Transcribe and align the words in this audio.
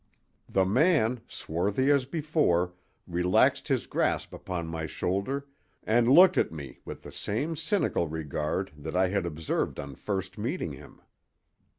The 0.49 0.65
man, 0.65 1.21
swarthy 1.27 1.91
as 1.91 2.05
before, 2.07 2.73
relaxed 3.05 3.67
his 3.67 3.85
grasp 3.85 4.33
upon 4.33 4.65
my 4.65 4.87
shoulder 4.87 5.45
and 5.83 6.07
looked 6.07 6.39
at 6.39 6.51
me 6.51 6.79
with 6.85 7.03
the 7.03 7.11
same 7.11 7.55
cynical 7.55 8.07
regard 8.07 8.71
that 8.75 8.95
I 8.95 9.09
had 9.09 9.27
observed 9.27 9.79
on 9.79 9.93
first 9.93 10.39
meeting 10.39 10.71
him. 10.71 11.03